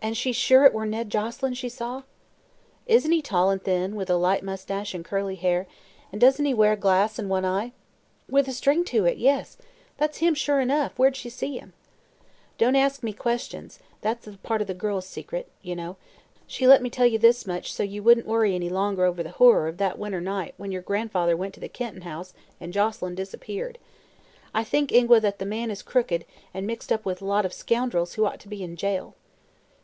"And 0.00 0.16
she's 0.16 0.36
sure 0.36 0.64
it 0.64 0.72
were 0.72 0.86
Ned 0.86 1.10
Joselyn 1.10 1.54
she 1.54 1.68
saw?" 1.68 2.04
"Isn't 2.86 3.10
he 3.10 3.20
tall 3.20 3.50
and 3.50 3.60
thin, 3.62 3.96
with 3.96 4.08
a 4.08 4.14
light 4.14 4.44
moustache 4.44 4.94
and 4.94 5.04
curly 5.04 5.34
hair, 5.34 5.66
and 6.12 6.20
doesn't 6.20 6.44
he 6.44 6.54
wear 6.54 6.74
a 6.74 6.76
glass 6.76 7.18
in 7.18 7.28
one 7.28 7.44
eye?" 7.44 7.72
"With 8.28 8.46
a 8.46 8.52
string 8.52 8.84
to 8.86 9.06
it; 9.06 9.18
yes! 9.18 9.58
That's 9.96 10.18
him, 10.18 10.34
sure 10.36 10.60
enough. 10.60 10.96
Where'd 11.00 11.16
she 11.16 11.28
see 11.28 11.58
him?" 11.58 11.72
"Don't 12.58 12.76
ask 12.76 13.02
me 13.02 13.12
questions. 13.12 13.80
It's 14.04 14.26
a 14.28 14.38
part 14.38 14.60
of 14.60 14.68
the 14.68 14.72
girl's 14.72 15.04
secret, 15.04 15.48
you 15.62 15.74
know. 15.74 15.96
She 16.46 16.68
let 16.68 16.80
me 16.80 16.90
tell 16.90 17.04
you 17.04 17.18
this 17.18 17.44
much, 17.44 17.72
so 17.72 17.82
that 17.82 17.88
you 17.88 18.00
wouldn't 18.04 18.26
worry 18.28 18.54
any 18.54 18.68
longer 18.68 19.04
over 19.04 19.24
the 19.24 19.30
horror 19.32 19.66
of 19.66 19.78
that 19.78 19.98
winter 19.98 20.20
night 20.20 20.54
when 20.56 20.70
your 20.70 20.80
grandfather 20.80 21.36
went 21.36 21.54
to 21.54 21.60
the 21.60 21.68
Kenton 21.68 22.02
house 22.02 22.32
and 22.60 22.72
Joselyn 22.72 23.16
disappeared. 23.16 23.78
I 24.54 24.62
think, 24.62 24.92
Ingua, 24.92 25.18
that 25.22 25.40
the 25.40 25.44
man 25.44 25.72
is 25.72 25.82
crooked, 25.82 26.24
and 26.54 26.68
mixed 26.68 26.92
up 26.92 27.04
with 27.04 27.20
a 27.20 27.24
lot 27.26 27.44
of 27.44 27.52
scoundrels 27.52 28.14
who 28.14 28.24
ought 28.24 28.38
to 28.38 28.48
be 28.48 28.62
in 28.62 28.76
jail." 28.76 29.16